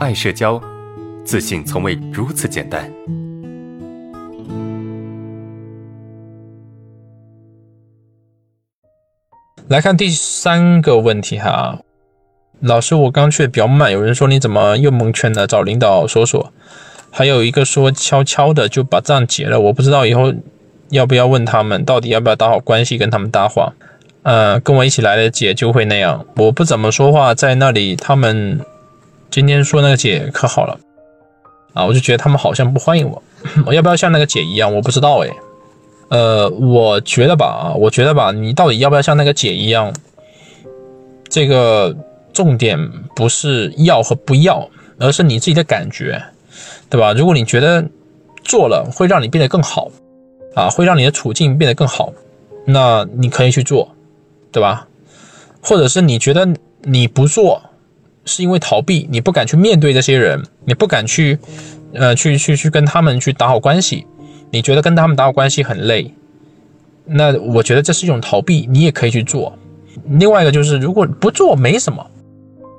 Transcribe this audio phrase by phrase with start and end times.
[0.00, 0.58] 爱社交，
[1.26, 2.90] 自信从未如此简单。
[9.68, 11.80] 来看第三个问题哈，
[12.60, 15.46] 老师，我刚去的比较慢，有人说你怎么又蒙圈了？
[15.46, 16.50] 找领导说说。
[17.10, 20.32] 还有一个说悄悄的就把账结了，我不知道以后
[20.88, 23.74] 要不要问他们，到底要不要打好关系跟他们搭话。
[24.22, 28.60] 呃，跟我一起来的姐就会那样，我不怎么说话，在那里他们
[29.30, 30.78] 今天说那个姐可好了
[31.72, 33.22] 啊，我就觉得他们好像不欢迎我，
[33.64, 34.74] 我要不要像那个姐一样？
[34.74, 35.32] 我不知道诶。
[36.08, 39.94] 呃，我觉得吧，我觉得吧，你到底要不要像那个姐一样？
[41.28, 41.96] 这个
[42.32, 42.76] 重点
[43.14, 44.68] 不是要和不要，
[44.98, 46.20] 而是你自己的感觉。
[46.90, 47.12] 对吧？
[47.12, 47.86] 如果你觉得
[48.42, 49.88] 做了会让你变得更好，
[50.56, 52.12] 啊，会让你的处境变得更好，
[52.64, 53.94] 那你可以去做，
[54.50, 54.88] 对吧？
[55.62, 56.48] 或者是你觉得
[56.82, 57.62] 你不做
[58.24, 61.38] 是因为逃避，你不敢去面对这些人，你不敢去，
[61.92, 64.06] 呃，去去去跟他们去打好关系，
[64.50, 66.14] 你觉得跟他们打好关系很累，
[67.04, 69.56] 那我觉得这是一种逃避，你也可以去做。
[70.08, 72.06] 另外一个就是，如果不做没什么，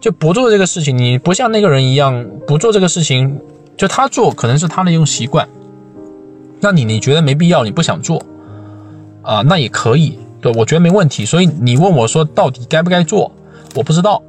[0.00, 3.40] 就不做这个事情，你不像那个人一样不做这个事情。
[3.76, 5.48] 就他做可能是他的一种习惯，
[6.60, 8.24] 那你你觉得没必要，你不想做
[9.20, 11.24] 啊，那也可以，对我觉得没问题。
[11.24, 13.32] 所以你问我说到底该不该做，
[13.74, 14.22] 我不知道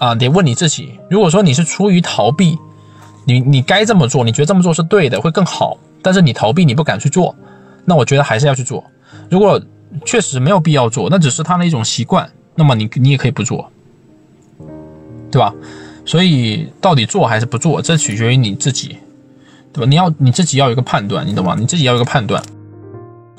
[0.00, 0.98] 啊，得问你自己。
[1.10, 2.58] 如果说你是出于逃避，
[3.26, 7.36] 你你该这么做，你觉得这么做是对的，会更好，但是你逃避，你不敢去做，
[7.84, 8.82] 那我觉得还是要去做。
[9.30, 9.60] 如果
[10.06, 13.70] 确实没有必要做，那只是他的一种习惯，那么你你也可以不做，
[15.30, 15.54] 对吧？
[16.06, 18.96] 所以，到底做还是不做，这取决于你自己，
[19.70, 19.86] 对吧？
[19.86, 21.54] 你要你自己要有一个判断，你懂吗？
[21.58, 22.42] 你自己要有一个判断。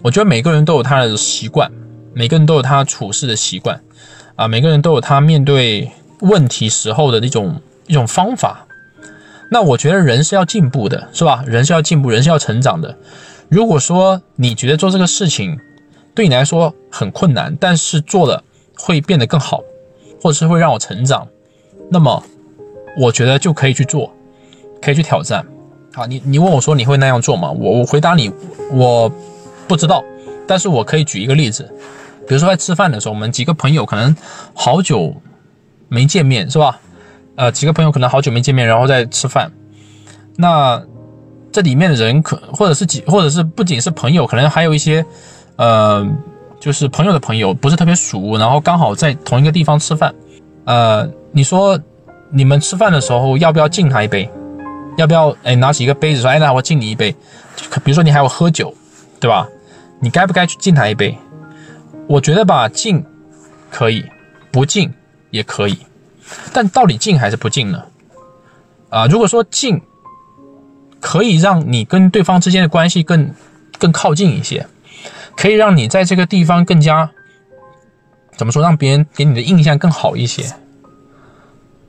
[0.04, 1.70] 我觉得每个人都有他的习惯，
[2.14, 3.82] 每个人都有他处事的习惯，
[4.36, 5.90] 啊，每个人都有他面对
[6.22, 8.66] 问题时候的一种一种方法。
[9.52, 11.44] 那我觉得人是要进步的，是吧？
[11.46, 12.98] 人是要进步，人是要成长的。
[13.50, 15.60] 如果说你觉得做这个事情
[16.16, 18.44] 对你来说很困难，但是做了
[18.78, 19.62] 会变得更好，
[20.22, 21.28] 或者是会让我成长，
[21.90, 22.24] 那么。
[22.98, 24.14] 我觉得就可以去做，
[24.82, 25.46] 可以去挑战。
[25.94, 27.50] 好，你你问我说你会那样做吗？
[27.50, 28.30] 我我回答你，
[28.70, 29.10] 我
[29.66, 30.04] 不知道。
[30.46, 31.64] 但是我可以举一个例子，
[32.28, 34.14] 比如说在吃饭的时候，我们几个朋友可能
[34.54, 35.16] 好久
[35.92, 36.80] 没见面，是吧？
[37.36, 39.52] 呃，几个朋友可能好久没见面，然后在吃饭。
[40.38, 40.82] 那
[41.52, 45.06] 这里面的人可或者是几，或者是不仅是朋友，可能还有一些
[45.58, 46.08] 呃，
[46.60, 50.16] 就是朋友的朋友，不是特别熟，然后刚好在同一个地方吃饭。
[50.66, 51.80] 呃，你说。
[52.34, 54.32] 你们吃饭的时候要不要敬他一杯？
[54.96, 57.12] 要不要哎拿起一个杯子说哎那我敬你一杯？
[57.84, 58.74] 比如说你还要喝酒，
[59.20, 59.46] 对吧？
[60.00, 61.14] 你该不该去敬他一杯？
[62.08, 63.04] 我觉得吧，敬
[63.70, 64.06] 可以，
[64.50, 64.90] 不敬
[65.32, 65.78] 也可以，
[66.54, 67.84] 但到底进还是不进呢？
[68.90, 69.82] 啊，如果说进
[71.00, 73.34] 可以让你跟对方之间的关系更
[73.80, 74.68] 更靠近一些，
[75.36, 77.10] 可以让你在这个地方更加
[78.36, 80.44] 怎么说，让别人给你的印象更好一些。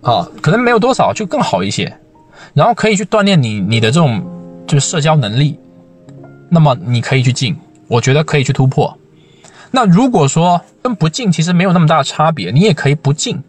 [0.00, 1.96] 啊，可能没有多少，就更好一些，
[2.54, 4.24] 然后可以去锻炼你你的这种
[4.66, 5.58] 就是社交能力，
[6.48, 7.56] 那么你可以去进，
[7.88, 8.96] 我觉得可以去突破。
[9.72, 13.42] 那如果说跟不进其实没有那么大的差别，你也可以不进，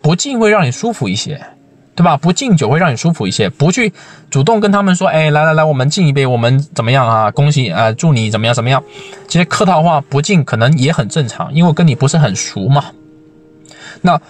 [0.00, 1.40] 不进会让你舒服一些，
[1.94, 2.16] 对吧？
[2.16, 3.92] 不敬酒会让你舒服一些，不去
[4.28, 7.30] 主动跟他们说，哎，来来来，我们敬一杯，我们怎么样啊？
[7.30, 8.82] 恭喜啊，祝你怎么样怎么样？
[9.28, 12.86] 这些客套话不敬可能也很正常，因为我跟你不是很熟嘛。
[14.00, 14.20] 那。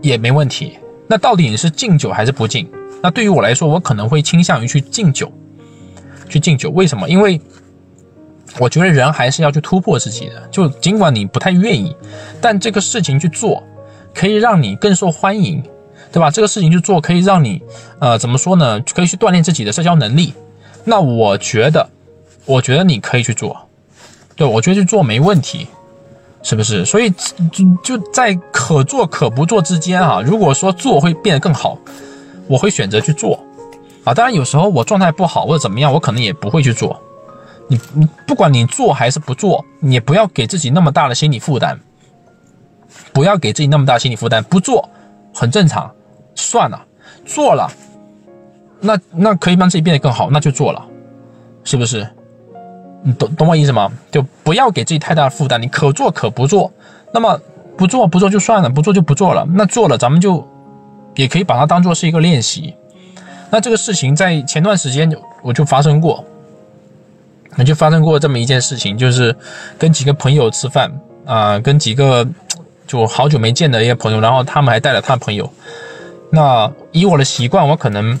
[0.00, 0.78] 也没问题。
[1.08, 2.70] 那到底你是敬酒还是不敬？
[3.02, 5.28] 那对于我来说，我可能会倾向于去敬酒，
[6.28, 6.70] 去敬酒。
[6.70, 7.08] 为什么？
[7.08, 7.40] 因为
[8.58, 10.48] 我觉得人还是要去突破自己的。
[10.50, 11.94] 就尽管你不太愿意，
[12.40, 13.62] 但这个事情去做，
[14.14, 15.62] 可以让你更受欢迎，
[16.12, 16.30] 对吧？
[16.30, 17.62] 这个事情去做，可以让你，
[17.98, 18.80] 呃，怎么说呢？
[18.94, 20.32] 可以去锻炼自己的社交能力。
[20.84, 21.88] 那我觉得，
[22.46, 23.56] 我觉得你可以去做，
[24.34, 25.66] 对我觉得去做没问题。
[26.40, 26.84] 是不是？
[26.84, 27.10] 所以
[27.50, 30.22] 就就在可做可不做之间啊。
[30.24, 31.76] 如果说做会变得更好，
[32.46, 33.38] 我会选择去做
[34.04, 34.14] 啊。
[34.14, 36.98] 当然有时候我状态不好或者怎么样，我可能也不会去做。
[37.68, 41.78] 你你不管你做还是不做，你不要给自己那么大的心理负担，
[43.12, 44.42] 不要给自己那么大心理负担。
[44.44, 44.88] 不做
[45.34, 45.90] 很正常，
[46.34, 46.84] 算了，
[47.24, 47.70] 做了，
[48.80, 50.84] 那那可以让自己变得更好，那就做了，
[51.62, 52.08] 是不是？
[53.04, 53.92] 你懂懂我意思吗？
[54.10, 56.72] 就不要给自己太大的负担，你可做可不做。
[57.12, 57.40] 那么
[57.76, 59.46] 不做不做就算了，不做就不做了。
[59.54, 60.46] 那做了，咱们就
[61.14, 62.74] 也可以把它当做是一个练习。
[63.50, 65.10] 那这个事情在前段时间
[65.42, 66.24] 我就发生过，
[67.58, 69.34] 那就发生过这么一件事情，就是
[69.76, 70.88] 跟几个朋友吃饭
[71.26, 72.24] 啊，跟几个
[72.86, 75.52] 就好久没见的一些朋友，然后他们还带了他朋友，
[76.30, 78.16] 那以我的习惯，我可能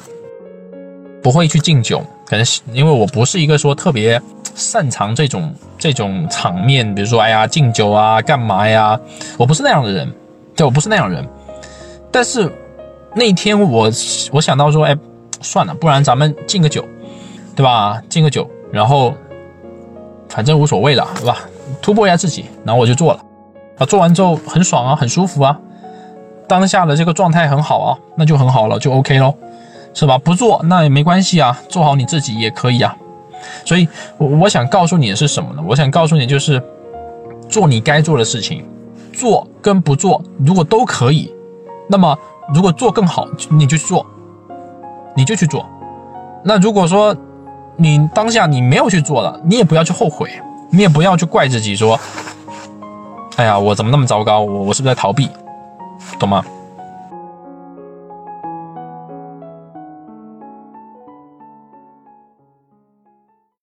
[1.22, 4.20] 不会去敬酒，可能是因为我不是一个说特别
[4.56, 8.98] 擅长这种这种场面，比如说哎呀敬酒啊，干嘛呀？
[9.38, 10.12] 我不是那样的人，
[10.56, 11.24] 对我不是那样人。
[12.10, 12.50] 但是
[13.14, 13.88] 那天我
[14.32, 14.96] 我想到说，哎，
[15.40, 16.84] 算了，不然咱们敬个酒，
[17.54, 18.02] 对吧？
[18.08, 19.14] 敬个酒，然后
[20.28, 21.38] 反正无所谓了，对吧？
[21.82, 23.20] 突破一下自己，然后我就做了。
[23.78, 25.58] 啊，做完之后很爽啊，很舒服啊。
[26.46, 29.34] 当下的这个状态很好啊，那就很好了，就 OK 咯，
[29.94, 30.18] 是吧？
[30.18, 32.96] 不做那也没关系啊，做好你自己也可以啊。
[33.64, 35.62] 所以，我我想告诉你的是什么呢？
[35.66, 36.60] 我想告诉你就是，
[37.48, 38.64] 做你该做的事情，
[39.12, 41.32] 做跟不做如果都可以，
[41.88, 42.18] 那么
[42.52, 44.04] 如果做更好，你就去做，
[45.14, 45.64] 你就去做。
[46.42, 47.14] 那如果说
[47.80, 50.28] 你当下你没有去做了，你也不要去后悔，
[50.70, 51.98] 你也不要去怪自己说，
[53.36, 54.40] 哎呀，我怎么那么糟糕？
[54.40, 55.30] 我我是不是在逃避？
[56.18, 56.44] 懂吗？